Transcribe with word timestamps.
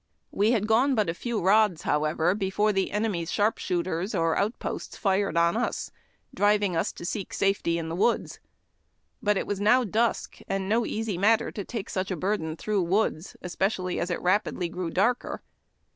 We 0.31 0.49
had 0.53 0.65
gone 0.65 0.95
but 0.95 1.09
a 1.09 1.13
few 1.13 1.39
rods, 1.39 1.83
however, 1.83 2.33
before 2.33 2.73
the 2.73 2.89
enemy's 2.89 3.29
sliar|)shooters 3.31 4.19
or 4.19 4.35
outposts 4.35 4.97
fired 4.97 5.37
on 5.37 5.55
us, 5.55 5.91
driving 6.33 6.75
us 6.75 6.91
to 6.93 7.05
seek 7.05 7.31
safety 7.35 7.77
in 7.77 7.87
the 7.87 7.95
woods. 7.95 8.39
But 9.21 9.37
it 9.37 9.45
was 9.45 9.61
now 9.61 9.83
dusk, 9.83 10.39
and 10.47 10.67
no 10.67 10.87
easy 10.87 11.19
matter 11.19 11.51
to 11.51 11.63
take 11.63 11.87
such 11.87 12.09
a 12.09 12.15
burden 12.17 12.55
through 12.55 12.81
woods, 12.81 13.37
especially 13.43 13.99
as 13.99 14.09
it 14.09 14.19
rapidly 14.23 14.69
grew 14.69 14.89
darker. 14.89 15.43